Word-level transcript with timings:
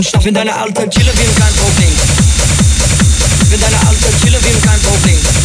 Und 0.00 0.06
schlaf 0.06 0.24
in 0.24 0.32
deiner 0.32 0.56
Alte, 0.56 0.88
chille 0.88 1.12
wie 1.12 1.38
kein 1.38 1.54
Problem. 1.56 1.92
Mit 3.50 3.62
deiner 3.62 3.86
Alte, 3.86 4.06
chille 4.24 4.38
wie 4.40 4.66
kein 4.66 4.80
Problem. 4.80 5.39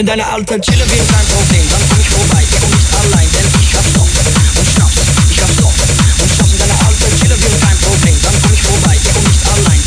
Und 0.00 0.06
schlaf 0.06 0.16
in 0.16 0.18
deiner 0.18 0.32
Alte, 0.32 0.60
chille 0.60 0.84
wie 0.86 0.96
kein 0.96 1.26
Problem. 1.26 1.68
Dann 1.68 1.82
komm 1.90 2.00
ich 2.00 2.08
vorbei, 2.08 2.42
ich 2.42 2.60
komm 2.60 2.70
nicht 2.70 2.88
allein, 3.00 3.28
denn 3.32 3.46
ich 3.60 3.74
hab 3.76 3.84
Stoff. 3.84 4.08
Und 4.56 4.66
Schnaps, 4.66 4.96
ich 5.28 5.40
hab 5.42 5.50
Stoff. 5.50 5.74
Und 6.22 6.30
schlaf 6.32 6.52
in 6.52 6.58
deiner 6.58 6.86
Alte, 6.86 7.04
chille 7.20 7.36
wie 7.36 7.60
kein 7.60 7.78
Problem. 7.78 8.16
Dann 8.22 8.34
komm 8.40 8.52
ich 8.54 8.62
vorbei, 8.62 8.96
ich 8.96 9.12
komm 9.12 9.24
nicht 9.24 9.44
allein, 9.52 9.79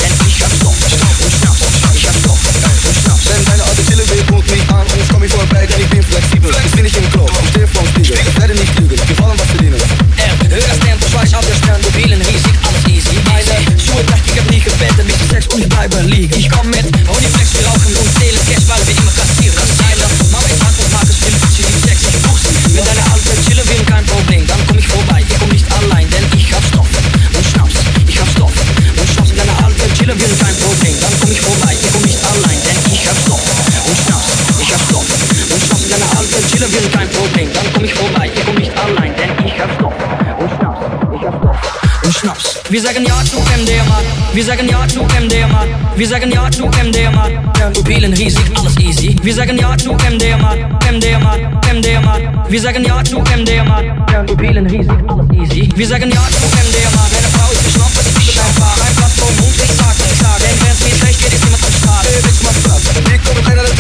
Wir 42.74 42.82
sagen 42.82 43.06
Ja 43.06 43.24
zu 43.24 43.38
MDMA, 43.38 44.02
wir 44.34 44.44
sagen 44.44 44.68
Ja 44.68 44.88
zu 44.88 45.04
MDMA, 45.04 45.64
wir 45.96 46.08
sagen 46.08 46.32
Ja 46.32 46.50
zu 46.50 46.66
MDMA. 46.66 47.30
Pupillen 47.72 48.14
riesig, 48.14 48.46
alles 48.58 48.76
easy. 48.80 49.16
Wir 49.22 49.32
sagen 49.32 49.60
Ja 49.60 49.78
zu 49.78 49.92
MDMA, 49.94 50.56
MDMA, 50.92 51.38
MDMA. 51.72 52.18
Wir 52.50 52.60
sagen 52.60 52.84
Ja 52.84 53.04
zu 53.04 53.20
MDMA. 53.20 53.80
Pupillen 54.26 54.66
riesig, 54.66 54.98
alles 55.08 55.30
easy. 55.34 55.70
Wir 55.76 55.86
sagen 55.88 56.10
Ja 56.10 56.26
zu 56.34 56.46
MDMA. 56.66 57.04
Meine 57.14 57.30
Frau 57.38 57.52
ist 57.52 57.78
was 57.78 58.28
ich 58.28 58.34
dein 58.34 58.56
Paar. 58.56 58.74
Ein 58.82 58.96
Blatt 58.96 59.12
vom 59.22 59.36
Mund, 59.36 59.54
ich 59.54 59.72
sag, 59.78 59.96
ich 60.10 60.18
sag. 60.18 60.40
Denn 60.40 60.58
wenn's 60.66 60.80
mir 60.82 60.98
schlecht 60.98 61.22
geht, 61.22 61.34
ist 61.34 61.44
niemand 61.44 61.64
am 61.66 61.74
Start. 61.74 62.06
Hey, 62.10 62.22
Bitch, 62.24 62.42
mach 62.42 62.58
Platz. 62.64 62.90
Wir 63.06 63.20
kommen 63.20 63.46
einer 63.52 63.73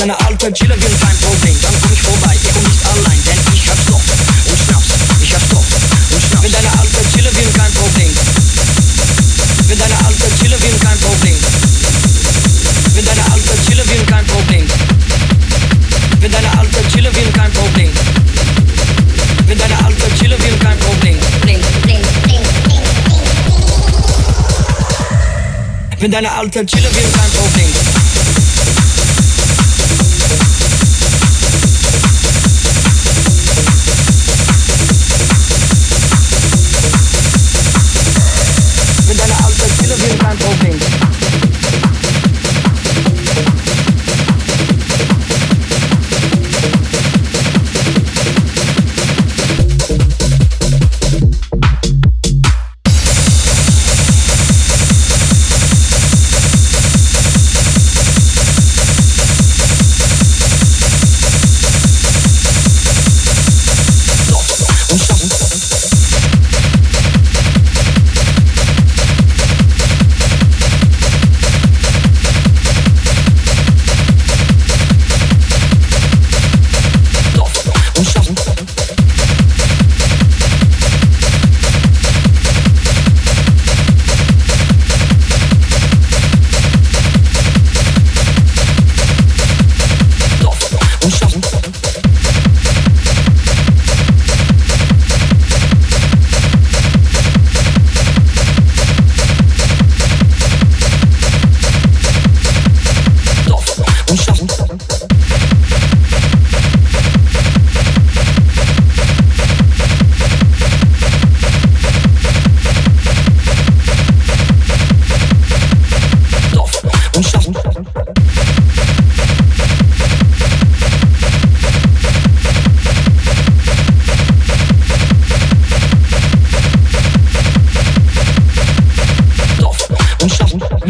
deine 0.00 0.18
Alte 0.26 0.50
chillen 0.54 0.80
will, 0.80 0.96
kein 0.98 1.16
Problem, 1.18 1.54
dann 1.60 1.74
komm 1.82 1.92
ich 1.92 2.00
vorbei. 2.00 2.34
Ich 2.34 2.52
komm 2.54 2.64
nicht 2.64 2.80
allein, 2.86 3.20
denn 3.22 3.38
ich 3.52 3.68
hab 3.68 3.76
Stoff. 3.82 4.00
Und 4.48 4.58
Schnaps, 4.58 4.86
ich 5.20 5.34
hab 5.34 5.42
Stoff. 5.42 5.66
Und 6.10 6.22
Schnaps, 6.22 6.42
wenn 6.42 6.52
deine 6.52 6.72
Alte 6.80 7.00
chillen 7.12 7.36
will, 7.36 7.52
kein 7.52 7.72
Problem. 7.74 8.10
Wenn 9.68 9.78
deine 9.78 9.98
Alte 10.06 10.24
chillen 10.40 10.62
will, 10.62 10.78
kein 10.80 10.98
Problem. 11.00 11.36
Wenn 12.94 13.04
deine 13.04 13.24
Alte 13.30 13.52
chillen 13.68 13.90
will, 13.90 14.04
kein 14.06 14.24
Problem. 14.24 14.66
Wenn 16.20 16.32
deine 16.32 16.58
Alte 16.58 16.88
chillen 16.88 17.14
will, 17.14 17.32
kein 17.32 17.52
Problem. 17.52 17.90
Wenn 19.46 19.58
deine 19.58 19.84
Alte 19.84 20.06
chillen 20.18 20.42
will, 20.42 20.58
kein 20.64 20.78
Problem. 20.78 21.18
Bling, 21.42 21.60
bling, 21.82 22.00
bling, 22.24 22.42
bling, 22.64 22.84
bling. 23.04 23.62
Wenn 25.98 26.10
deine 26.10 26.32
Alte 26.32 26.64
chillen 26.64 26.94
will, 26.94 27.10
kein 27.12 27.30
Problem. 27.32 27.99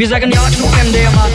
Wir 0.00 0.08
sagen 0.08 0.31
Ja 0.32 0.43
zu 0.50 0.64
MDMA, 0.64 1.28